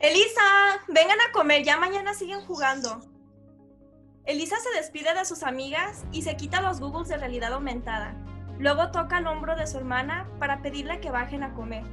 [0.00, 0.40] Elisa,
[0.88, 3.00] vengan a comer, ya mañana siguen jugando.
[4.24, 8.14] Elisa se despide de sus amigas y se quita los googles de realidad aumentada.
[8.58, 11.84] Luego toca el hombro de su hermana para pedirle que bajen a comer.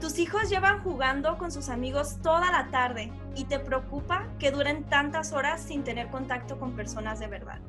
[0.00, 4.84] Tus hijos llevan jugando con sus amigos toda la tarde y te preocupa que duren
[4.84, 7.60] tantas horas sin tener contacto con personas de verdad.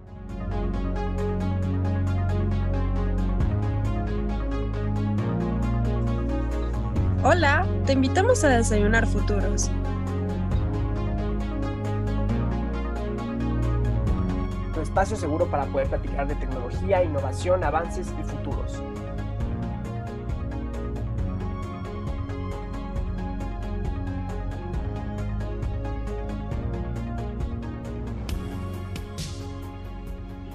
[7.22, 9.70] Hola, te invitamos a desayunar futuros.
[14.74, 18.82] Tu espacio seguro para poder platicar de tecnología, innovación, avances y futuros.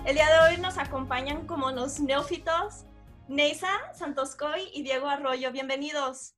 [0.06, 2.86] El día de hoy nos acompañan como los neófitos
[3.28, 5.52] Neisa Santoscoy y Diego Arroyo.
[5.52, 6.34] Bienvenidos.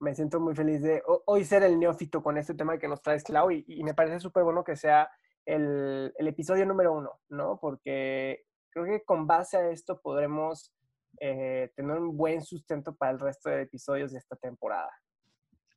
[0.00, 3.22] Me siento muy feliz de hoy ser el neófito con este tema que nos traes,
[3.22, 5.10] Clau, y, me parece súper bueno que sea
[5.44, 7.58] el, episodio número uno, ¿no?
[7.60, 10.72] Porque creo que con base a esto podremos
[11.20, 14.90] eh, tener un buen sustento para el resto de episodios de esta temporada.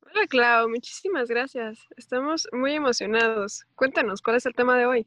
[0.00, 1.78] Hola, Clau, muchísimas gracias.
[1.96, 3.66] Estamos muy emocionados.
[3.74, 5.06] Cuéntanos, ¿cuál es el tema de hoy?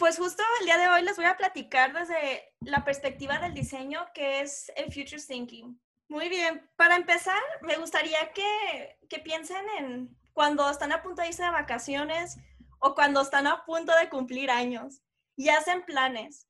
[0.00, 4.00] Pues justo el día de hoy les voy a platicar desde la perspectiva del diseño,
[4.12, 5.78] que es el Future Thinking.
[6.14, 11.26] Muy bien, para empezar, me gustaría que, que piensen en cuando están a punto de
[11.26, 12.36] irse de vacaciones
[12.78, 15.02] o cuando están a punto de cumplir años
[15.34, 16.46] y hacen planes.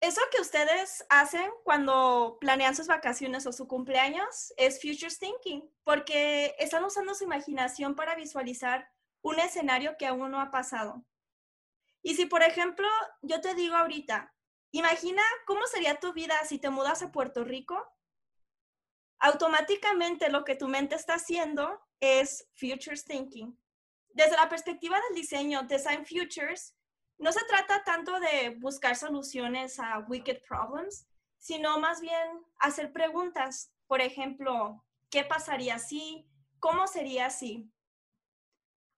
[0.00, 6.54] Eso que ustedes hacen cuando planean sus vacaciones o su cumpleaños es future thinking, porque
[6.58, 11.04] están usando su imaginación para visualizar un escenario que aún no ha pasado.
[12.02, 12.88] Y si, por ejemplo,
[13.20, 14.34] yo te digo ahorita,
[14.70, 17.86] imagina cómo sería tu vida si te mudas a Puerto Rico,
[19.20, 23.56] automáticamente lo que tu mente está haciendo es futures thinking.
[24.08, 26.74] Desde la perspectiva del diseño, Design Futures,
[27.18, 31.06] no se trata tanto de buscar soluciones a wicked problems,
[31.38, 33.72] sino más bien hacer preguntas.
[33.86, 36.26] Por ejemplo, ¿qué pasaría si?
[36.58, 37.70] ¿Cómo sería si?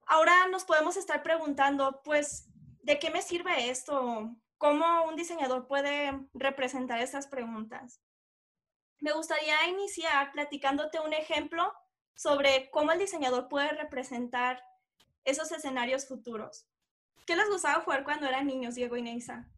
[0.07, 2.49] Ahora nos podemos estar preguntando, pues,
[2.83, 4.35] ¿de qué me sirve esto?
[4.57, 8.01] ¿Cómo un diseñador puede representar esas preguntas?
[9.03, 11.73] Me gustaría iniciar platicándote un ejemplo
[12.15, 14.63] sobre cómo el diseñador puede representar
[15.25, 16.69] esos escenarios futuros.
[17.27, 19.51] ¿Qué les gustaba jugar cuando eran niños, Diego y Neisa?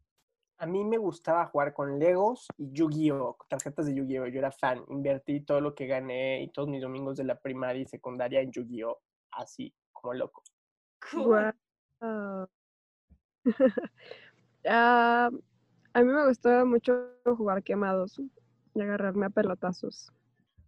[0.57, 4.29] A mí me gustaba jugar con Legos y Yu-Gi-Oh, tarjetas de Yu-Gi-Oh.
[4.29, 7.83] Yo era fan, invertí todo lo que gané y todos mis domingos de la primaria
[7.83, 8.99] y secundaria en Yu-Gi-Oh,
[9.33, 10.43] así como loco.
[14.67, 15.29] Ah,
[15.93, 18.19] a mí me gustaba mucho jugar quemados
[18.75, 20.13] y agarrarme a pelotazos.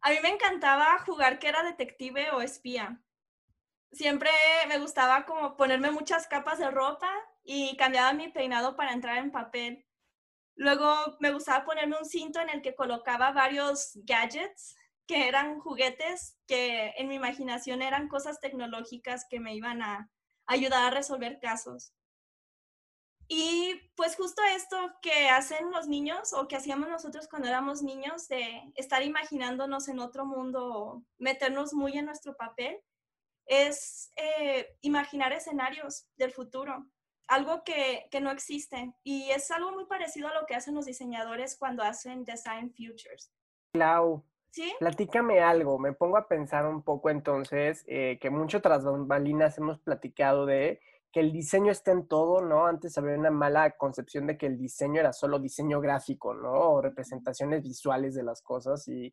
[0.01, 3.03] A mí me encantaba jugar que era detective o espía.
[3.93, 4.31] Siempre
[4.69, 7.11] me gustaba como ponerme muchas capas de ropa
[7.43, 9.87] y cambiaba mi peinado para entrar en papel.
[10.55, 16.37] Luego me gustaba ponerme un cinto en el que colocaba varios gadgets que eran juguetes
[16.47, 20.11] que en mi imaginación eran cosas tecnológicas que me iban a
[20.47, 21.93] ayudar a resolver casos.
[23.29, 28.29] Y pues justo esto que hacen los niños o que hacíamos nosotros cuando éramos niños,
[28.29, 32.79] de estar imaginándonos en otro mundo o meternos muy en nuestro papel,
[33.47, 36.87] es eh, imaginar escenarios del futuro,
[37.29, 38.93] algo que, que, no existe.
[39.03, 43.33] Y es algo muy parecido a lo que hacen los diseñadores cuando hacen Design Futures.
[43.73, 44.73] Clau, ¿Sí?
[44.79, 45.79] platícame algo.
[45.79, 50.81] Me pongo a pensar un poco entonces eh, que mucho tras bambalinas hemos platicado de
[51.17, 52.67] que el diseño está en todo, ¿no?
[52.67, 56.53] Antes había una mala concepción de que el diseño era solo diseño gráfico, ¿no?
[56.53, 59.11] O representaciones visuales de las cosas y,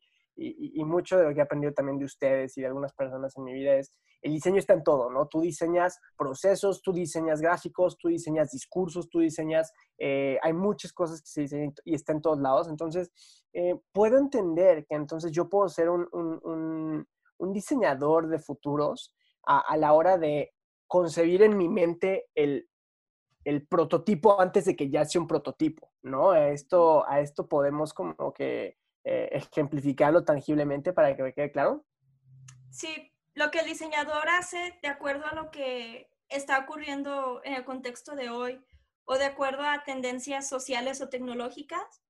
[0.84, 3.54] mucho de lo que he aprendido también de ustedes y de algunas personas en mi
[3.54, 5.28] vida es, el diseño está en todo, ¿no?
[5.28, 11.22] Tú diseñas procesos, tú diseñas gráficos, tú diseñas discursos, tú diseñas, eh, hay muchas cosas
[11.22, 12.68] que se diseñan y está en todos lados.
[12.68, 13.12] Entonces,
[13.54, 17.06] eh, puedo entender que entonces yo puedo ser un,
[17.38, 19.14] diseñador de futuros
[19.46, 20.54] a la hora de
[20.86, 22.68] concebir en mi mente el,
[23.68, 26.30] prototipo antes de que ya sea un prototipo, ¿no?
[26.30, 31.84] A esto, a esto podemos como que eh, ejemplificarlo tangiblemente para que me quede claro.
[32.70, 37.64] Sí, lo que el diseñador hace de acuerdo a lo que está ocurriendo en el
[37.64, 38.64] contexto de hoy
[39.04, 42.02] o de acuerdo a tendencias sociales o tecnológicas,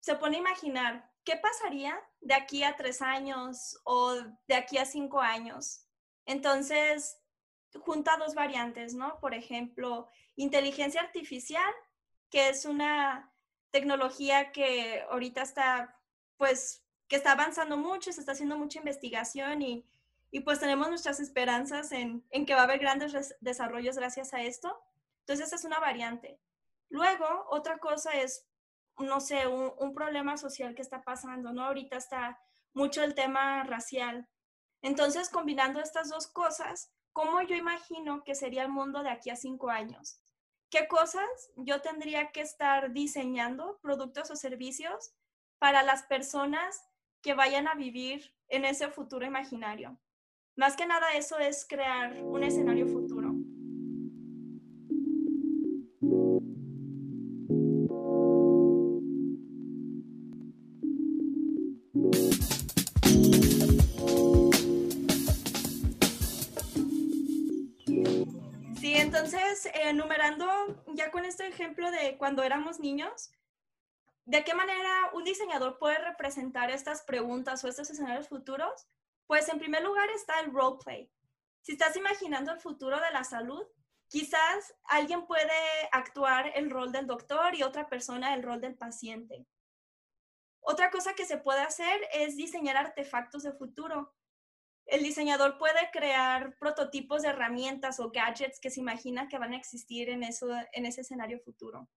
[0.00, 4.14] se pone a imaginar qué pasaría de aquí a tres años o
[4.46, 5.86] de aquí a cinco años.
[6.26, 7.18] Entonces,
[7.80, 9.18] junta dos variantes, ¿no?
[9.20, 11.72] Por ejemplo, inteligencia artificial,
[12.30, 13.32] que es una
[13.70, 15.98] tecnología que ahorita está,
[16.36, 19.84] pues, que está avanzando mucho, se está haciendo mucha investigación y
[20.30, 24.42] y pues tenemos nuestras esperanzas en, en que va a haber grandes desarrollos gracias a
[24.42, 24.78] esto.
[25.20, 26.38] Entonces, esa es una variante.
[26.88, 28.46] Luego, otra cosa es,
[28.98, 31.64] no sé, un, un problema social que está pasando, ¿no?
[31.64, 32.38] Ahorita está
[32.74, 34.28] mucho el tema racial.
[34.82, 39.36] Entonces, combinando estas dos cosas, ¿cómo yo imagino que sería el mundo de aquí a
[39.36, 40.20] cinco años?
[40.68, 41.26] ¿Qué cosas
[41.56, 45.14] yo tendría que estar diseñando, productos o servicios,
[45.58, 46.78] para las personas
[47.22, 49.98] que vayan a vivir en ese futuro imaginario?
[50.56, 53.15] Más que nada eso es crear un escenario futuro.
[69.56, 73.30] Entonces, enumerando ya con este ejemplo de cuando éramos niños,
[74.26, 78.86] ¿de qué manera un diseñador puede representar estas preguntas o estos escenarios futuros?
[79.26, 81.10] Pues en primer lugar está el roleplay.
[81.62, 83.64] Si estás imaginando el futuro de la salud,
[84.08, 89.46] quizás alguien puede actuar el rol del doctor y otra persona el rol del paciente.
[90.60, 94.14] Otra cosa que se puede hacer es diseñar artefactos de futuro
[94.86, 99.56] el diseñador puede crear prototipos de herramientas o gadgets que se imagina que van a
[99.56, 101.88] existir en, eso, en ese escenario futuro.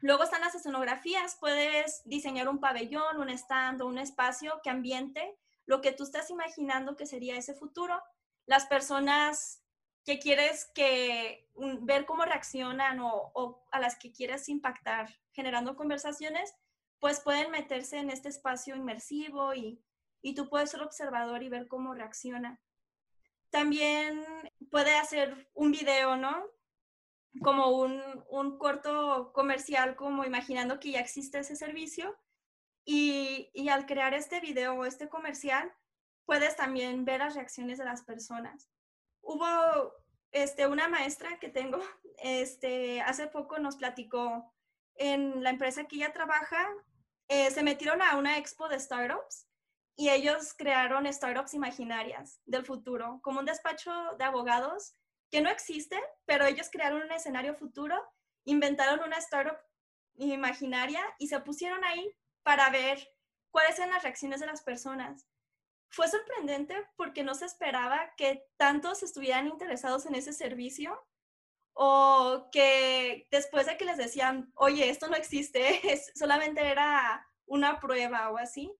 [0.00, 5.38] Luego están las escenografías, puedes diseñar un pabellón, un stand o un espacio que ambiente
[5.64, 8.02] lo que tú estás imaginando que sería ese futuro.
[8.46, 9.62] Las personas
[10.04, 11.48] que quieres que
[11.82, 16.52] ver cómo reaccionan o, o a las que quieres impactar generando conversaciones,
[16.98, 19.80] pues pueden meterse en este espacio inmersivo y
[20.22, 22.60] y tú puedes ser observador y ver cómo reacciona.
[23.50, 24.24] También
[24.70, 26.46] puede hacer un video, ¿no?
[27.42, 32.16] Como un, un corto comercial, como imaginando que ya existe ese servicio.
[32.84, 35.72] Y, y al crear este video o este comercial,
[36.24, 38.70] puedes también ver las reacciones de las personas.
[39.20, 39.92] Hubo
[40.30, 41.78] este, una maestra que tengo,
[42.18, 44.52] este, hace poco nos platicó
[44.94, 46.68] en la empresa que ella trabaja,
[47.28, 49.46] eh, se metieron a una expo de startups
[49.96, 54.94] y ellos crearon startups imaginarias del futuro, como un despacho de abogados
[55.30, 57.96] que no existe, pero ellos crearon un escenario futuro,
[58.44, 59.58] inventaron una startup
[60.16, 63.06] imaginaria y se pusieron ahí para ver
[63.50, 65.26] cuáles eran las reacciones de las personas.
[65.90, 70.98] Fue sorprendente porque no se esperaba que tantos estuvieran interesados en ese servicio
[71.74, 75.80] o que después de que les decían, oye, esto no existe,
[76.14, 78.74] solamente era una prueba o así,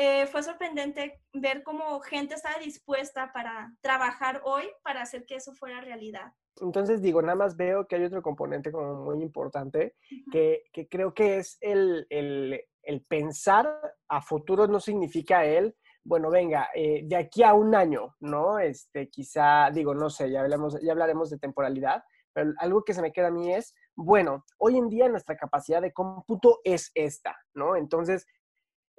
[0.00, 5.52] eh, fue sorprendente ver cómo gente estaba dispuesta para trabajar hoy para hacer que eso
[5.54, 6.32] fuera realidad.
[6.60, 9.96] Entonces digo, nada más veo que hay otro componente como muy importante,
[10.30, 13.68] que, que creo que es el, el, el, pensar
[14.08, 15.74] a futuro no significa el,
[16.04, 18.60] bueno, venga, eh, de aquí a un año, ¿no?
[18.60, 23.02] Este, quizá, digo, no sé, ya, hablamos, ya hablaremos de temporalidad, pero algo que se
[23.02, 27.36] me queda a mí es, bueno, hoy en día nuestra capacidad de cómputo es esta,
[27.52, 27.74] ¿no?
[27.74, 28.26] Entonces,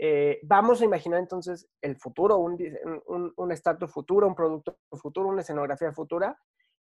[0.01, 5.42] eh, vamos a imaginar entonces el futuro, un, un, estatus futuro, un producto futuro, una
[5.42, 6.40] escenografía futura,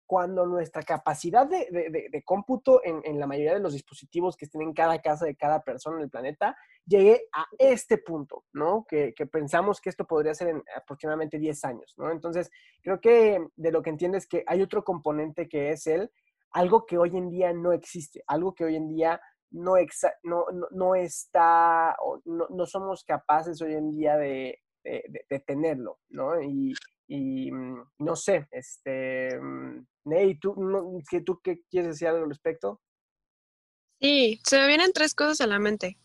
[0.05, 1.65] cuando nuestra capacidad de,
[2.11, 5.35] de, cómputo en, en, la mayoría de los dispositivos que estén en cada casa de
[5.35, 8.85] cada persona en el planeta llegue a este punto, ¿no?
[8.87, 12.11] Que, que, pensamos que esto podría ser en aproximadamente 10 años, ¿no?
[12.11, 12.51] Entonces,
[12.83, 16.11] creo que de lo que entiendes es que hay otro componente que es el
[16.51, 19.19] algo que hoy en día no existe, algo que hoy en día
[19.55, 19.75] no,
[20.23, 21.95] no, no, está,
[22.25, 26.41] no, no, somos capaces hoy en día de, de, tenerlo, ¿no?
[26.41, 26.73] Y,
[27.07, 32.81] y, mm, no sé, este, mm, Ney, ¿tú, no, ¿tú qué quieres decir al respecto?
[33.99, 35.97] Sí, se me vienen tres cosas a la mente.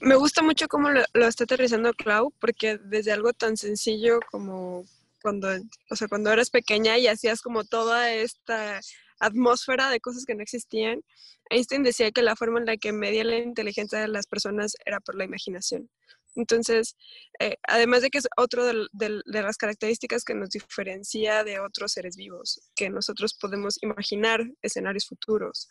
[0.00, 4.84] Me gusta mucho cómo lo, lo está aterrizando Clau, porque desde algo tan sencillo como
[5.22, 5.48] cuando,
[5.90, 8.80] o sea, cuando eras pequeña y hacías como toda esta
[9.20, 11.02] atmósfera de cosas que no existían,
[11.50, 15.00] Einstein decía que la forma en la que medía la inteligencia de las personas era
[15.00, 15.90] por la imaginación.
[16.36, 16.96] Entonces,
[17.38, 22.16] eh, además de que es otro de, las características que nos diferencia de otros seres
[22.16, 25.68] vivos, que nosotros podemos imaginar escenarios futuros.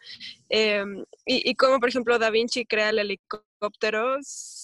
[0.49, 4.17] Em, y, y, como, por ejemplo, Da Vinci crea el helicóptero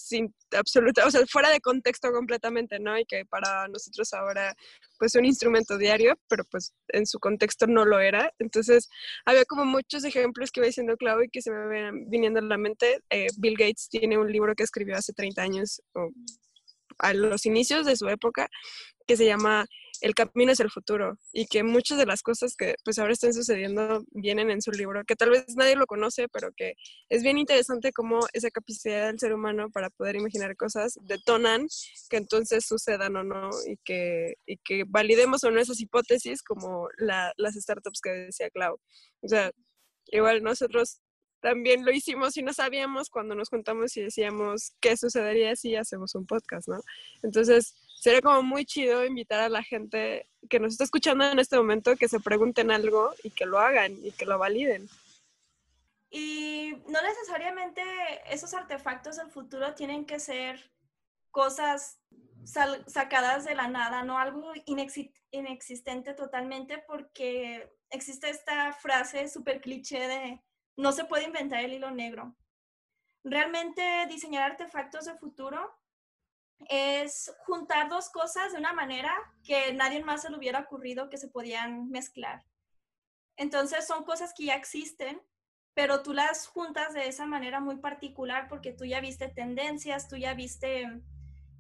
[0.09, 2.97] sin absoluta, o sea, fuera de contexto completamente, ¿no?
[2.97, 4.55] Y que para nosotros ahora,
[4.97, 8.33] pues, un instrumento diario, pero pues en su contexto no lo era.
[8.39, 8.89] Entonces,
[9.25, 12.43] había como muchos ejemplos que iba diciendo Clau y que se me ven viniendo a
[12.43, 13.01] la mente.
[13.09, 16.09] Eh, Bill Gates tiene un libro que escribió hace 30 años, o
[16.99, 18.49] a los inicios de su época,
[19.07, 19.65] que se llama
[20.01, 23.33] el camino es el futuro y que muchas de las cosas que pues ahora están
[23.33, 26.73] sucediendo vienen en su libro, que tal vez nadie lo conoce, pero que
[27.09, 31.67] es bien interesante cómo esa capacidad del ser humano para poder imaginar cosas detonan
[32.09, 36.87] que entonces sucedan o no y que, y que validemos o no esas hipótesis como
[36.97, 38.77] las startups que decía Clau.
[39.21, 39.51] O sea,
[40.07, 41.01] igual nosotros
[41.41, 46.15] también lo hicimos y no sabíamos cuando nos juntamos y decíamos qué sucedería si hacemos
[46.15, 46.81] un podcast, ¿no?
[47.23, 51.57] Entonces, sería como muy chido invitar a la gente que nos está escuchando en este
[51.57, 54.87] momento que se pregunten algo y que lo hagan y que lo validen.
[56.09, 57.81] Y no necesariamente
[58.25, 60.71] esos artefactos del futuro tienen que ser
[61.29, 61.99] cosas
[62.87, 64.53] sacadas de la nada, no algo
[65.31, 70.41] inexistente totalmente, porque existe esta frase súper cliché de
[70.77, 72.35] no se puede inventar el hilo negro.
[73.23, 75.78] Realmente diseñar artefactos de futuro
[76.67, 79.13] es juntar dos cosas de una manera
[79.43, 82.43] que nadie más se le hubiera ocurrido que se podían mezclar.
[83.37, 85.21] Entonces son cosas que ya existen,
[85.73, 90.17] pero tú las juntas de esa manera muy particular porque tú ya viste tendencias, tú
[90.17, 91.01] ya viste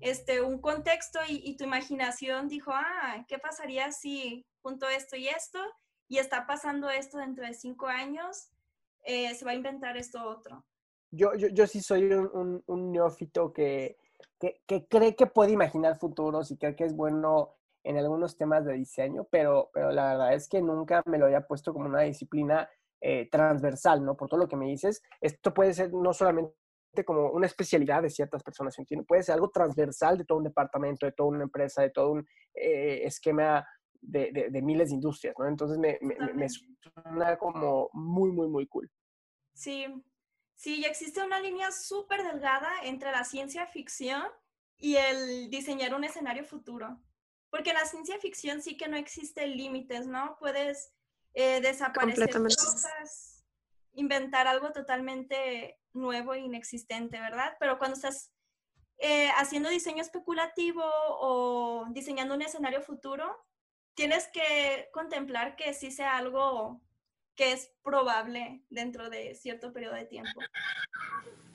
[0.01, 5.59] este, un contexto y, tu imaginación dijo, ah, ¿qué pasaría si junto esto y esto
[6.07, 8.49] y está pasando esto dentro de cinco años?
[9.03, 10.65] Eh, se va a inventar esto otro.
[11.11, 13.97] Yo, yo, yo sí soy un, un, neófito que,
[14.39, 18.65] que, que, cree que puede imaginar futuros y cree que es bueno en algunos temas
[18.65, 22.01] de diseño, pero, pero la verdad es que nunca me lo había puesto como una
[22.01, 22.69] disciplina
[23.01, 24.17] eh, transversal, ¿no?
[24.17, 26.53] Por todo lo que me dices, esto puede ser no solamente
[27.05, 29.07] como una especialidad de ciertas personas, ¿entiendes?
[29.07, 32.27] Puede ser algo transversal de todo un departamento, de toda una empresa, de todo un
[32.53, 33.65] eh, esquema
[34.01, 35.47] de, de, miles de industrias, ¿no?
[35.47, 38.89] Entonces me, me, me, suena como muy, muy, muy cool.
[39.53, 39.85] Sí,
[40.59, 44.27] sí, existe una línea súper delgada entre la ciencia ficción
[44.77, 46.99] y el diseñar un escenario futuro.
[47.49, 50.35] Porque la ciencia ficción sí que no existen límites, ¿no?
[50.37, 50.93] Puedes
[51.33, 53.45] eh, desaparecer cosas,
[53.93, 57.55] inventar algo totalmente nuevo e inexistente, ¿verdad?
[57.59, 58.33] Pero cuando estás
[58.97, 63.33] eh, haciendo diseño especulativo o diseñando un escenario futuro,
[63.93, 66.81] tienes que contemplar que sí sea algo
[67.39, 70.41] que es probable dentro de cierto periodo de tiempo.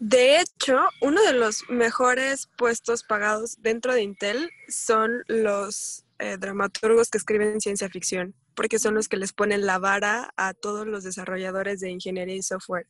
[0.00, 7.10] De hecho, uno de los mejores puestos pagados dentro de Intel son los eh, dramaturgos
[7.10, 11.04] que escriben ciencia ficción porque son los que les ponen la vara a todos los
[11.04, 12.86] desarrolladores de ingeniería y software.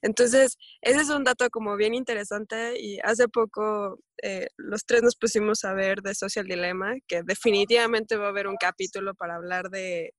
[0.00, 5.16] Entonces, ese es un dato como bien interesante y hace poco eh, los tres nos
[5.16, 9.70] pusimos a ver de Social Dilemma, que definitivamente va a haber un capítulo para hablar
[9.70, 10.14] de,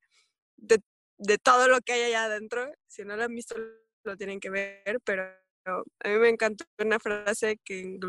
[0.57, 0.79] de,
[1.19, 2.71] de todo lo que hay allá adentro.
[2.87, 3.55] Si no lo han visto,
[4.03, 5.23] lo tienen que ver, pero
[5.65, 7.99] a mí me encantó una frase que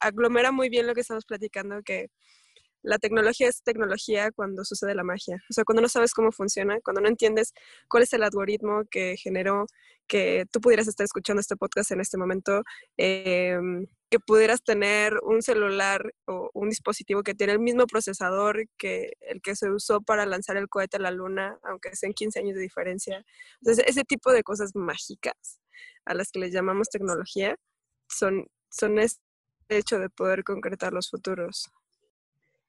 [0.00, 2.08] aglomera muy bien lo que estamos platicando, que
[2.82, 5.36] la tecnología es tecnología cuando sucede la magia.
[5.50, 7.52] O sea, cuando no sabes cómo funciona, cuando no entiendes
[7.88, 9.66] cuál es el algoritmo que generó
[10.06, 12.62] que tú pudieras estar escuchando este podcast en este momento,
[12.96, 19.12] em, que pudieras tener un celular o un dispositivo que tiene el mismo procesador que
[19.20, 22.54] el que se usó para lanzar el cohete a la luna, aunque sean 15 años
[22.54, 23.24] de diferencia.
[23.60, 25.60] Entonces, ese tipo de cosas mágicas
[26.06, 27.56] a las que les llamamos tecnología
[28.08, 29.20] son, son este
[29.68, 31.70] hecho de poder concretar los futuros.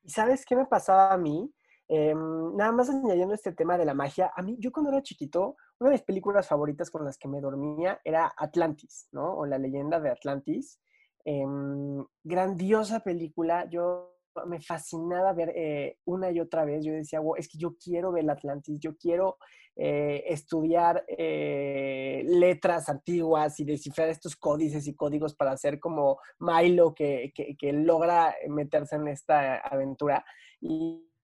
[0.04, 1.54] ¿Y sabes qué me pasaba a mí?
[1.88, 5.56] Em, nada más añadiendo este tema de la magia, a mí, yo cuando era chiquito,
[5.80, 9.34] una de mis películas favoritas con las que me dormía era Atlantis, ¿no?
[9.34, 10.80] O la leyenda de Atlantis.
[11.26, 16.86] Em, grandiosa película, yo me fascinaba ver eh, una y otra vez.
[16.86, 19.38] Yo decía, wow, es que yo quiero ver Atlantis, yo quiero
[19.76, 26.94] eh, estudiar eh, letras antiguas y descifrar estos códices y códigos para hacer como Milo
[26.94, 30.26] que, que, logra meterse en esta aventura.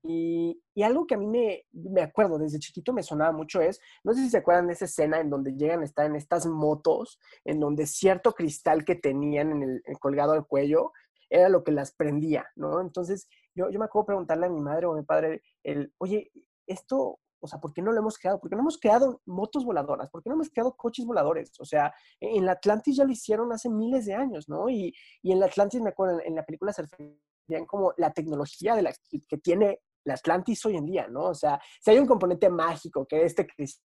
[0.07, 4.13] Y, algo que a mí me, me, acuerdo desde chiquito me sonaba mucho es, no
[4.13, 7.19] sé si se acuerdan de esa escena en donde llegan a estar en estas motos,
[7.43, 10.91] en donde cierto cristal que tenían en el, colgado al cuello
[11.29, 12.81] era lo que las prendía, ¿no?
[12.81, 16.31] Entonces yo, yo me acuerdo preguntarle a mi madre o a mi padre, el, oye,
[16.67, 18.39] esto, o sea, ¿por qué no lo hemos creado?
[18.39, 20.09] ¿Por qué no hemos creado motos voladoras?
[20.09, 21.51] ¿Por qué no hemos creado coches voladores?
[21.59, 24.69] O sea, en la Atlantis ya lo hicieron hace miles de años, ¿no?
[24.69, 28.75] Y, y en la Atlantis, me acuerdo, en, la película se referían como la tecnología
[28.75, 28.93] de la,
[29.27, 31.25] que tiene la Atlantis hoy en día, ¿no?
[31.25, 33.83] O sea, si hay un componente mágico que es este cristal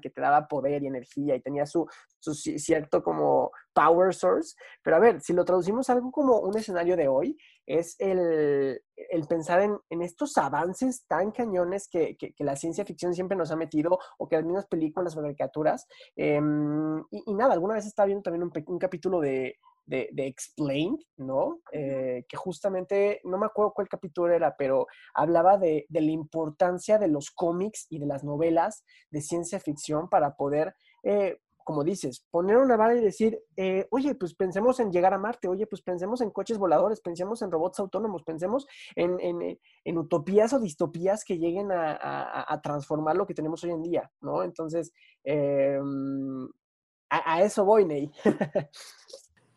[0.00, 1.86] que te daba poder y energía y tenía su,
[2.20, 6.96] cierto como power source, pero a ver, si lo traducimos a algo como un escenario
[6.96, 8.80] de hoy, es el,
[9.28, 14.28] pensar en, estos avances tan cañones que, la ciencia ficción siempre nos ha metido o
[14.28, 15.86] que las mismas películas o caricaturas.
[16.14, 19.56] Em, y, nada, alguna vez estaba viendo también un capítulo de,
[19.86, 21.60] de, de Explained, ¿no?
[21.72, 26.98] Eh, que justamente, no me acuerdo cuál capítulo era, pero hablaba de, de, la importancia
[26.98, 32.24] de los cómics y de las novelas de ciencia ficción para poder eh, como dices,
[32.30, 35.82] poner una vara y decir, eh, oye, pues pensemos en llegar a Marte, oye, pues
[35.82, 41.24] pensemos en coches voladores, pensemos en robots autónomos, pensemos en, en, en utopías o distopías
[41.24, 44.44] que lleguen a, a, transformar lo que tenemos hoy en día, ¿no?
[44.44, 44.92] Entonces,
[45.24, 45.76] eh,
[47.10, 48.12] a, eso voy, Ney.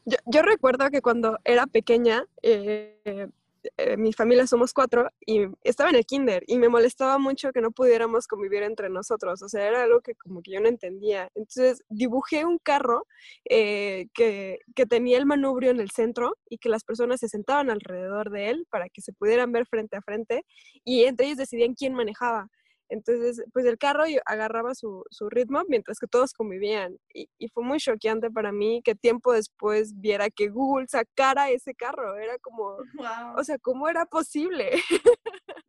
[0.09, 3.29] yo, yo, recuerdo que cuando era pequeña, eh,
[3.77, 7.61] eh, mi familia somos cuatro y estaba en el kinder y me molestaba mucho que
[7.61, 11.29] no pudiéramos convivir entre nosotros, o sea, era algo que como que yo no entendía.
[11.35, 13.05] Entonces dibujé un carro
[13.49, 17.69] eh, que, que, tenía el manubrio en el centro y que las personas se sentaban
[17.69, 20.45] alrededor de él para que se pudieran ver frente a frente
[20.85, 22.49] y entre ellos decidían quién manejaba.
[22.89, 26.97] Entonces, pues el carro agarraba su, su ritmo mientras que todos convivían.
[27.13, 31.75] Y, y, fue muy choqueante para mí que tiempo después viera que Google sacara ese
[31.75, 32.15] carro.
[32.17, 33.35] Era como, wow.
[33.37, 34.71] o sea, ¿cómo era posible?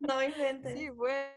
[0.01, 0.71] No inventes.
[0.81, 1.35] Sí, fue,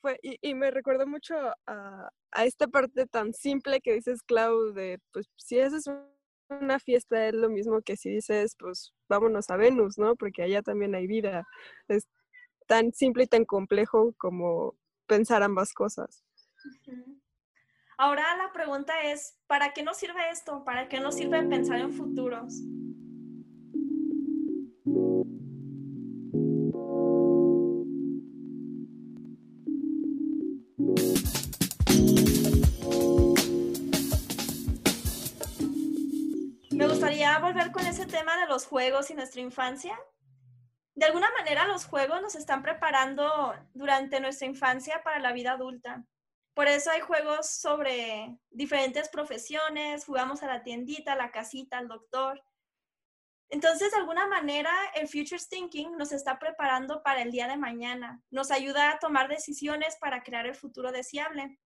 [0.00, 1.34] fue y, y, me recuerdo mucho
[1.66, 5.84] a, a, esta parte tan simple que dices, Clau, de, pues si haces
[6.48, 10.16] una fiesta es lo mismo que si dices, pues vámonos a Venus, ¿no?
[10.16, 11.44] Porque allá también hay vida.
[11.88, 12.06] Es,
[12.66, 16.24] tan simple y tan complejo como pensar ambas cosas.
[17.98, 20.64] Ahora la pregunta es, ¿para qué nos sirve esto?
[20.64, 22.60] ¿Para qué nos sirve pensar en futuros?
[36.72, 39.98] Me gustaría volver con ese tema de los juegos y nuestra infancia
[40.96, 46.04] de alguna manera los juegos nos están preparando durante nuestra infancia para la vida adulta.
[46.54, 52.42] Por eso hay juegos sobre diferentes profesiones, jugamos a la tiendita, la casita, al doctor.
[53.50, 58.22] Entonces, de alguna manera, el Future Thinking nos está preparando para el día de mañana,
[58.30, 61.60] nos ayuda a tomar decisiones para crear el futuro deseable.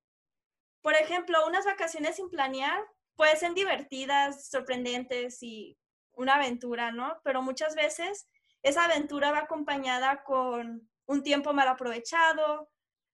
[0.82, 2.84] Por ejemplo, unas vacaciones sin planear
[3.14, 5.78] pueden ser divertidas, sorprendentes y
[6.14, 7.20] una aventura, ¿no?
[7.22, 8.26] Pero muchas veces
[8.62, 12.70] esa aventura va acompañada con un tiempo mal aprovechado,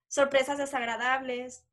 [0.08, 1.64] sorpresas desagradables.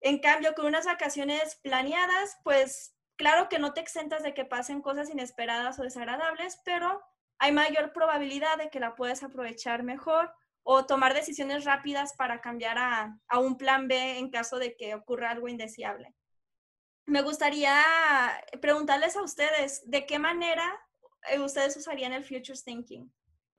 [0.00, 4.82] En cambio, con unas vacaciones planeadas, pues claro que no te exentas de que pasen
[4.82, 7.02] cosas inesperadas o desagradables, pero
[7.38, 10.34] hay mayor probabilidad de que la puedas aprovechar mejor
[10.64, 14.94] o tomar decisiones rápidas para cambiar a, a un plan B en caso de que
[14.94, 16.14] ocurra algo indeseable.
[17.04, 17.74] Me gustaría
[18.60, 20.80] preguntarles a ustedes, ¿de qué manera
[21.44, 23.10] ustedes usarían el Futures Thinking?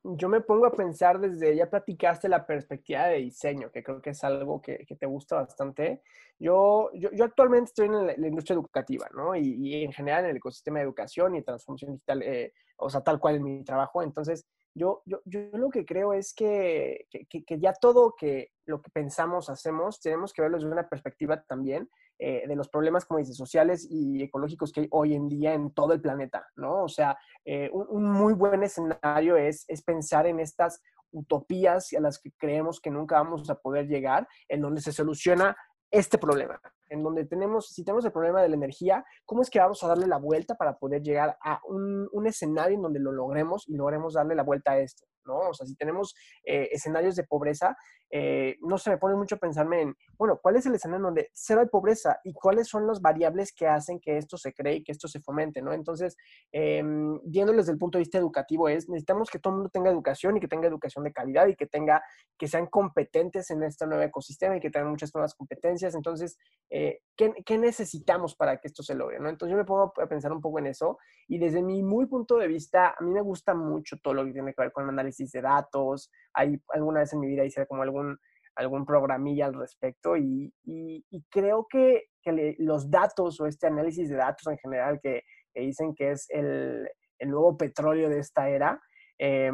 [0.05, 4.09] Yo me pongo a pensar desde, ya platicaste la perspectiva de diseño, que creo que
[4.09, 6.01] es algo que, te gusta bastante.
[6.37, 9.33] Yo, yo, yo, actualmente estoy en la, industria educativa, ¿no?
[9.33, 12.99] Y, y, en general en el ecosistema de educación y transformación digital, eh, o sea,
[12.99, 14.03] tal cual en mi trabajo.
[14.03, 14.45] Entonces,
[14.75, 18.89] yo, yo, yo lo que creo es que, que, que, ya todo que lo que
[18.91, 23.35] pensamos, hacemos, tenemos que verlo desde una perspectiva también eh, de los problemas, como dices,
[23.35, 26.83] sociales y ecológicos que hay hoy en día en todo el planeta, ¿no?
[26.83, 31.99] O sea, eh, un, un, muy buen escenario es, es pensar en estas utopías a
[31.99, 35.55] las que creemos que nunca vamos a poder llegar, en donde se soluciona
[35.91, 39.59] este problema, en donde tenemos, si tenemos el problema de la energía, ¿cómo es que
[39.59, 43.11] vamos a darle la vuelta para poder llegar a un, un escenario en donde lo
[43.11, 45.05] logremos y logremos darle la vuelta a esto?
[45.25, 45.49] ¿No?
[45.49, 47.75] O sea, si tenemos eh, escenarios de pobreza,
[48.09, 51.31] eh, no se me pone mucho pensarme en, bueno, ¿cuál es el escenario en donde
[51.33, 54.83] cero hay pobreza y cuáles son las variables que hacen que esto se cree y
[54.83, 55.73] que esto se fomente, ¿no?
[55.73, 56.15] Entonces,
[56.51, 56.83] eh,
[57.23, 60.39] desde el punto de vista educativo es, necesitamos que todo el mundo tenga educación y
[60.39, 62.03] que tenga educación de calidad y que tenga,
[62.37, 65.95] que sean competentes en este nuevo ecosistema y que tengan muchas nuevas competencias.
[65.95, 66.37] Entonces,
[66.69, 69.29] eh, ¿qué, ¿qué, necesitamos para que esto se logre, ¿no?
[69.29, 72.37] Entonces, yo me pongo a pensar un poco en eso y desde mi muy punto
[72.37, 74.89] de vista, a mí me gusta mucho todo lo que tiene que ver con el
[74.89, 76.11] análisis de datos.
[76.33, 78.17] Hay alguna vez en mi vida hice como algún
[78.55, 84.15] algún, programilla al respecto y, y, creo que, que los datos o este análisis de
[84.15, 85.23] datos en general que,
[85.53, 88.79] que dicen que es el, el, nuevo petróleo de esta era,
[89.17, 89.51] eh,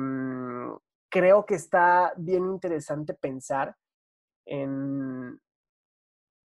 [1.09, 3.75] creo que está bien interesante pensar
[4.45, 5.39] en,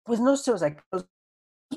[0.05, 1.09] pues no sé, o sea, los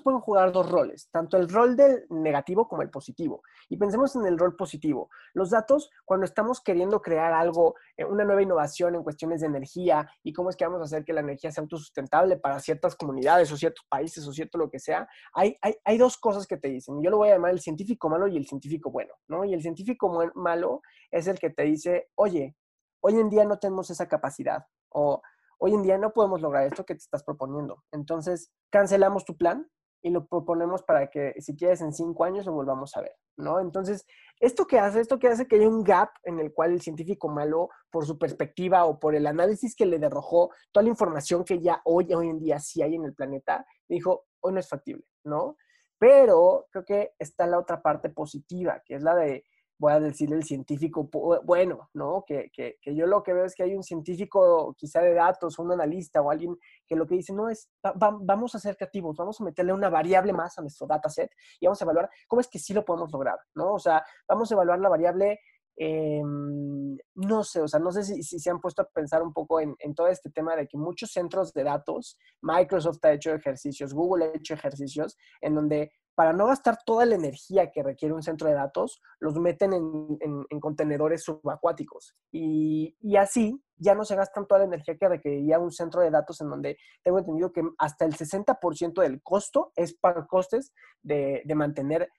[0.02, 3.42] pueden jugar dos roles, tanto el rol del negativo como el positivo.
[3.70, 5.10] Y pensemos en el rol positivo.
[5.34, 10.10] Los datos, cuando estamos queriendo crear algo, eh, una nueva innovación en cuestiones de energía
[10.24, 13.52] y cómo es que vamos a hacer que la energía sea autosustentable para ciertas comunidades
[13.52, 16.70] o ciertos países o cierto lo que sea, hay, hay, hay dos cosas que te
[16.70, 17.02] dicen.
[17.02, 19.46] Yo lo voy a llamar el científico malo y el científico bueno, ¿no?
[19.46, 20.82] Y el científico malo
[21.12, 22.56] es el que te dice, oye,
[23.02, 25.22] hoy en día no tenemos esa capacidad o
[25.60, 27.84] hoy en día no podemos lograr esto que te estás proponiendo.
[27.92, 29.70] Entonces, cancelamos tu plan,
[30.02, 33.60] y lo proponemos para que si quieres en cinco años lo volvamos a ver, ¿no?
[33.60, 34.06] Entonces,
[34.40, 37.28] esto que hace, esto que hace que haya un gap en el cual el científico
[37.28, 41.60] malo, por su perspectiva o por el análisis que le derrojó, toda la información que
[41.60, 45.06] ya hoy, hoy en día sí hay en el planeta, dijo, hoy no es factible,
[45.24, 45.58] ¿no?
[46.00, 49.46] Pero creo que está la otra parte positiva, que es la de
[49.80, 51.10] voy a decirle el científico
[51.44, 52.24] bueno, ¿no?
[52.26, 55.60] Que, que, que, yo lo que veo es que hay un científico quizá de datos,
[55.60, 59.40] un analista o alguien que lo que dice no es, vamos a ser creativos, vamos
[59.40, 62.60] a meterle una variable más a nuestro dataset y vamos a evaluar cómo es que
[62.60, 63.74] sí lo podemos lograr, ¿no?
[63.74, 65.40] O sea, vamos a evaluar la variable
[65.80, 69.60] eh, no sé, o sea, no sé si, se han puesto a pensar un poco
[69.62, 74.26] en, todo este tema de que muchos centros de datos, Microsoft ha hecho ejercicios, Google
[74.26, 78.50] ha hecho ejercicios, en donde para no gastar toda la energía que requiere un centro
[78.50, 80.18] de datos, los meten en,
[80.50, 82.16] en, contenedores subacuáticos.
[82.32, 86.42] Y, así ya no se gastan toda la energía que requeriría un centro de datos
[86.42, 92.10] en donde tengo entendido que hasta el 60% del costo es para costes de mantener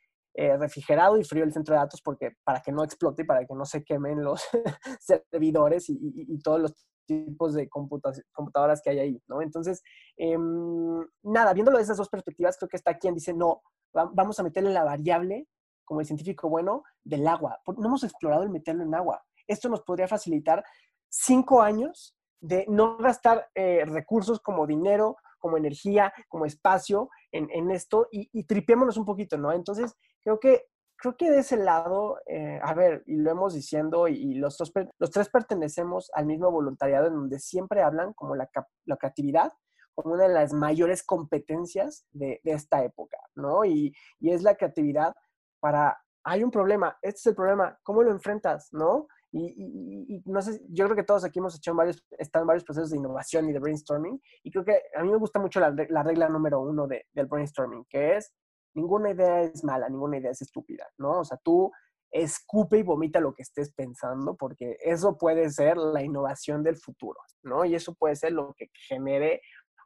[0.41, 3.45] eh, refrigerado y frío el centro de datos porque para que no explote y para
[3.45, 4.41] que no se quemen los
[5.01, 9.43] servidores y, todos los tipos de computadoras que hay ahí, ¿no?
[9.43, 9.83] Entonces,
[10.17, 14.45] em, nada, viéndolo de esas dos perspectivas, creo que está quien dice, no, vamos a
[14.45, 15.49] meterle la variable,
[15.85, 17.59] como el científico bueno, del agua.
[17.77, 19.21] No hemos explorado el meterlo en agua.
[19.49, 20.63] Esto nos podría facilitar
[21.09, 28.07] cinco años de no gastar eh, recursos como dinero, como energía, como espacio en, esto
[28.13, 29.53] y, y tripiémonos un poquito, ¿no?
[29.53, 29.97] Entonces,
[30.29, 34.35] creo que, creo que de ese lado, eh, a ver, y lo hemos diciendo, y,
[34.35, 38.51] los, dos, los tres pertenecemos al mismo voluntariado en donde siempre hablan como la,
[38.85, 39.53] la creatividad
[39.95, 43.65] como una de las mayores competencias de, de esta época, ¿no?
[43.65, 45.13] Y, y, es la creatividad
[45.59, 49.09] para, hay un problema, este es el problema, ¿cómo lo enfrentas, no?
[49.33, 52.91] Y, y, no sé, yo creo que todos aquí hemos hecho varios, están varios procesos
[52.91, 56.03] de innovación y de brainstorming, y creo que a mí me gusta mucho la, la
[56.05, 58.33] regla número uno de, del brainstorming, que es
[58.75, 61.21] ninguna idea es mala, ninguna idea es estúpida, ¿no?
[61.21, 61.73] O sea, tú
[62.11, 67.21] escupe y vomita lo que estés pensando, porque eso puede ser la innovación del futuro,
[67.43, 67.65] ¿no?
[67.65, 69.43] Y eso puede ser lo que genere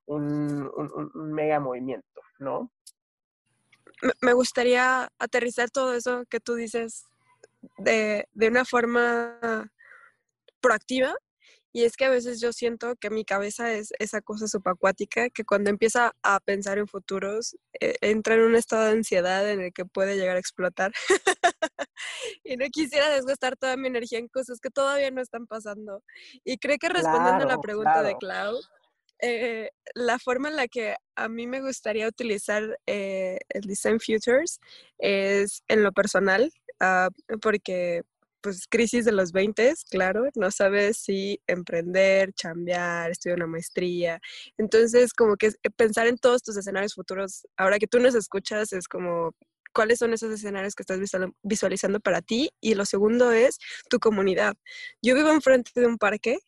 [0.06, 0.70] un,
[1.14, 2.70] mega movimiento, ¿no?
[4.20, 7.04] Me gustaría aterrizar todo eso que tú dices
[7.78, 9.70] de, de una forma
[10.60, 11.14] proactiva
[11.72, 15.44] y es que a veces yo siento que mi cabeza es esa cosa subacuática que
[15.44, 19.72] cuando empieza a pensar en futuros eh, entra en un estado de ansiedad en el
[19.72, 20.92] que puede llegar a explotar.
[22.44, 26.02] y no quisiera desgastar toda mi energía en cosas que todavía no están pasando.
[26.44, 28.58] Y creo que respondiendo a la pregunta de Clau,
[29.20, 34.60] eh, la forma en la que a mí me gustaría utilizar eh, el Design Futures
[34.98, 38.02] es en lo personal, uh, porque
[38.42, 44.20] pues crisis de los 20, claro, no sabes si emprender, chambear, estudiar una maestría.
[44.58, 48.88] Entonces, como que pensar en todos tus escenarios futuros, ahora que tú nos escuchas, es
[48.88, 49.32] como
[49.72, 50.98] cuáles son esos escenarios que estás
[51.42, 52.50] visualizando para ti.
[52.60, 54.54] Y lo segundo es tu comunidad.
[55.02, 56.38] Yo vivo enfrente de un parque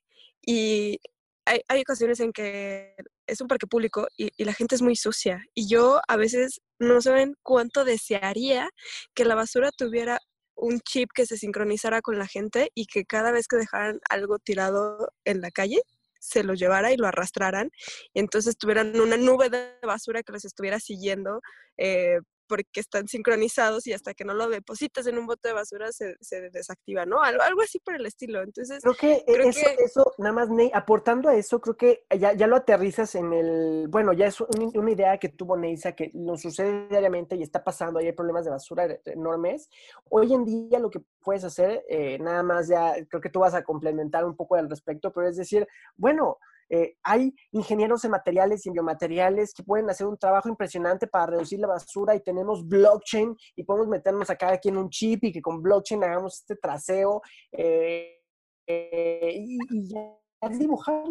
[0.43, 0.99] y
[1.47, 2.95] hay, hay ocasiones en que
[3.27, 5.43] es un parque público y, y, la gente es muy sucia.
[5.55, 8.69] Y yo a veces no saben cuánto desearía
[9.15, 10.21] que la basura tuviera
[10.57, 14.39] un chip que se sincronizara con la gente y que cada vez que dejaran algo
[14.39, 15.83] tirado en la calle,
[16.21, 17.71] se lo llevara y lo arrastraran.
[18.15, 21.41] Y entonces tuvieran una nube de basura que los estuviera siguiendo
[21.77, 22.19] eh,
[22.55, 26.17] porque están sincronizados y hasta que no lo depositas en un bote de basura se,
[26.21, 27.21] se desactiva, ¿no?
[27.21, 28.43] Algo, algo, así por el estilo.
[28.43, 32.47] Entonces, creo que, eso, eso, nada más, Ney, aportando a eso, creo que ya, ya
[32.47, 36.87] lo aterrizas en el, bueno, ya es una idea que tuvo Neisa que nos sucede
[36.87, 39.69] diariamente y está pasando, hay problemas de basura e, enormes.
[40.11, 43.55] Hoy en día lo que puedes hacer, eh, nada más ya, creo que tú vas
[43.55, 48.65] a complementar un poco al respecto, pero es decir, bueno, eh, hay ingenieros en materiales
[48.65, 52.67] y en biomateriales que pueden hacer un trabajo impresionante para reducir la basura y tenemos
[52.67, 56.57] blockchain y podemos meternos acá aquí en un chip y que con blockchain hagamos este
[56.57, 57.23] traseo
[57.53, 58.23] eh,
[58.67, 61.05] eh, y, ya dibujar,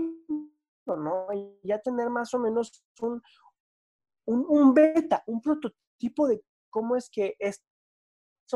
[0.86, 1.28] ¿no?
[1.34, 3.22] Y ya tener más o menos un,
[4.26, 7.73] un, un beta, un prototipo de cómo es que esto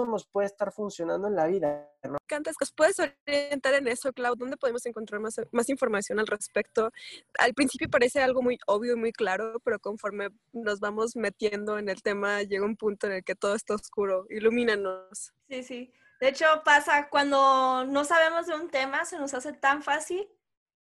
[0.05, 1.89] nos puede estar funcionando en la vida.
[2.03, 2.17] ¿no?
[2.25, 4.35] Cantas, ¿puedes orientar en eso, Clau?
[4.35, 6.91] ¿Dónde podemos encontrar más, más información al respecto?
[7.39, 11.89] Al principio parece algo muy obvio y muy claro, pero conforme nos vamos metiendo en
[11.89, 14.25] el tema, llega un punto en el que todo está oscuro.
[14.29, 15.33] Ilumínanos.
[15.49, 15.93] Sí, sí.
[16.19, 20.27] De hecho, pasa cuando no sabemos de un tema, se nos hace tan fácil.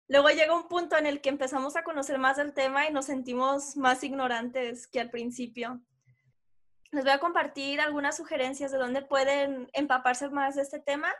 [0.08, 3.06] Luego llega un punto en el que empezamos a conocer más del tema y nos
[3.06, 5.80] sentimos más ignorantes que al principio
[6.92, 11.12] les voy a compartir algunas sugerencias de dónde pueden empaparse más de este tema.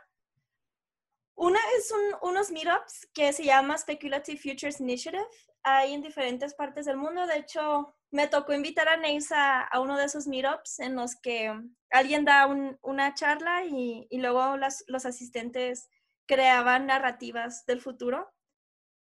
[1.35, 5.25] Una es unos meetups que se llama Speculative Futures Initiative.
[5.63, 7.27] hay en diferentes partes del mundo.
[7.27, 11.53] De hecho, me tocó invitar a Neisa a uno de esos meetups en los que
[11.91, 12.47] alguien da
[12.81, 15.89] una charla y, luego los asistentes
[16.25, 18.33] creaban narrativas del futuro.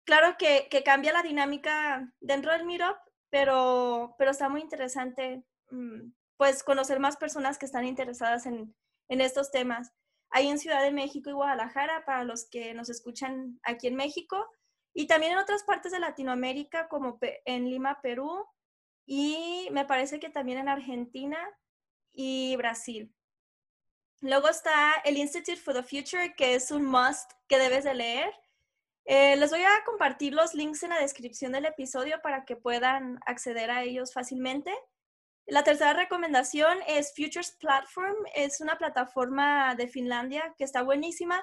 [0.05, 2.97] Claro que, cambia la dinámica dentro del meetup,
[3.31, 8.75] pero, pero está muy interesante mm, pues conocer más personas que están interesadas en,
[9.09, 9.93] en estos temas.
[10.31, 14.49] Hay en Ciudad de México y Guadalajara para los que nos escuchan aquí en México
[14.95, 18.47] y también en otras partes de Latinoamérica como en Lima, Perú
[19.05, 21.39] y me parece que también en Argentina
[22.13, 23.15] y Brasil.
[24.21, 28.33] Luego está el Institute for the Future, que es un must que debes de leer.
[29.05, 33.19] Eh, les voy a compartir los links en la descripción del episodio para que puedan
[33.25, 34.75] acceder a ellos fácilmente.
[35.49, 38.17] La tercera recomendación es Futures Platform.
[38.35, 41.43] Es una plataforma de Finlandia que está buenísima.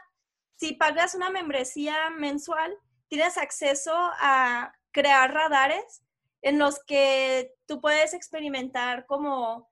[0.57, 6.03] Si pagas una membresía mensual, tienes acceso a crear radares
[6.43, 9.71] en los que tú puedes experimentar como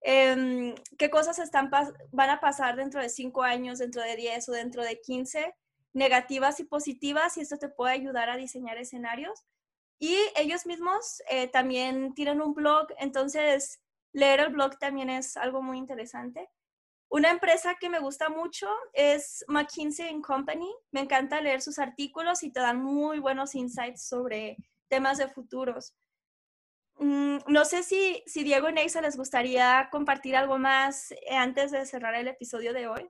[0.00, 4.52] em, qué cosas están van a pasar dentro de cinco años, dentro de 10 o
[4.52, 5.54] dentro de 15,
[5.92, 9.44] negativas y positivas, y esto te puede ayudar a diseñar escenarios.
[9.98, 13.80] Y ellos mismos eh, también tienen un blog, entonces
[14.12, 16.48] leer el blog también es algo muy interesante.
[17.10, 20.70] Una empresa que me gusta mucho es McKinsey Company.
[20.90, 24.56] Me encanta leer sus artículos y te dan muy buenos insights sobre
[24.88, 25.94] temas de futuros.
[26.96, 31.70] Mm, no sé si, si Diego y Neisa les gustaría compartir algo más eh, antes
[31.70, 33.08] de cerrar el episodio de hoy.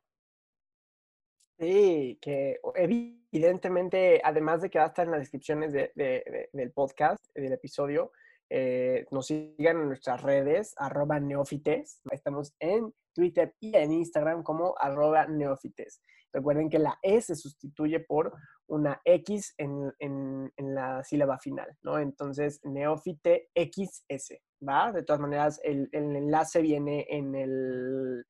[1.59, 7.53] Sí, que evidentemente, además de que va a estar en las descripciones del podcast, del
[7.53, 8.13] episodio,
[8.51, 12.01] eh, nos sigan en nuestras redes, arroba neofites.
[12.11, 16.01] Estamos en Twitter y en Instagram como arroba neofites.
[16.33, 18.33] Recuerden que la E se sustituye por
[18.69, 21.99] una X en, la sílaba final, ¿no?
[21.99, 24.35] Entonces, neófite XS,
[24.67, 24.93] ¿va?
[24.93, 28.25] De todas maneras, el, enlace viene en, el,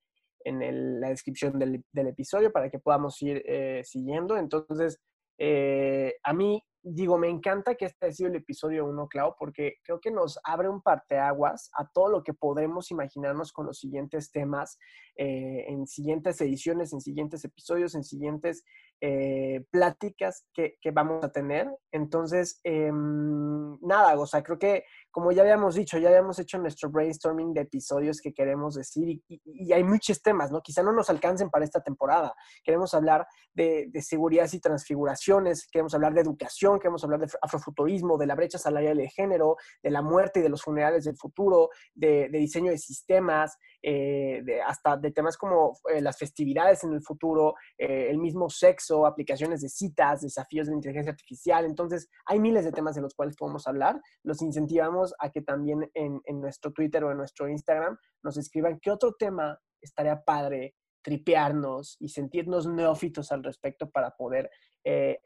[0.48, 4.36] en la descripción del, episodio para que podamos ir eh, siguiendo.
[4.36, 5.00] Entonces,
[5.38, 9.76] eh, a mí digo, me encanta que este haya sido el episodio 1, Clau, porque
[9.84, 14.30] creo que nos abre un parteaguas a todo lo que podremos imaginarnos con los siguientes
[14.30, 14.78] temas,
[15.16, 18.64] eh, en siguientes ediciones, en siguientes episodios, en siguientes
[19.00, 21.68] eh, pláticas que, vamos a tener.
[21.92, 26.90] Entonces, em, nada, o sea, creo que como ya habíamos dicho, ya habíamos hecho nuestro
[26.90, 30.60] brainstorming de episodios que queremos decir y, hay muchos temas, ¿no?
[30.62, 32.34] Quizá no nos alcancen para esta temporada.
[32.64, 38.26] Queremos hablar de, seguridad y transfiguraciones, queremos hablar de educación, queremos hablar de afrofuturismo, de
[38.26, 42.28] la brecha salarial de género, de la muerte y de los funerales del futuro, de,
[42.30, 47.54] diseño de sistemas, eh, de, hasta de temas como eh, las festividades en el futuro,
[47.76, 51.64] eh, el mismo sexo, aplicaciones de citas, desafíos de inteligencia artificial.
[51.64, 54.00] Entonces, hay miles de temas de los cuales podemos hablar.
[54.22, 58.90] Los incentivamos a que también en, nuestro Twitter o en nuestro Instagram nos escriban qué
[58.90, 60.74] otro tema estaría padre
[61.08, 64.50] tripearnos y sentirnos neófitos al respecto para poder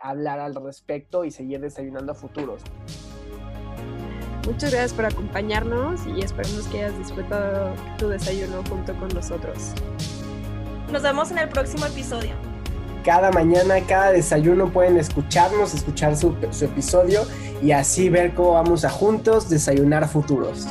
[0.00, 2.62] hablar al respecto y seguir desayunando a futuros.
[4.46, 9.72] Muchas gracias por acompañarnos y esperemos que hayas disfrutado tu desayuno junto con nosotros.
[10.92, 12.30] Nos vemos en el próximo episodio.
[13.04, 17.22] Cada mañana, cada desayuno pueden escucharnos, escuchar su, su episodio
[17.60, 20.68] y así ver cómo vamos a juntos desayunar futuros.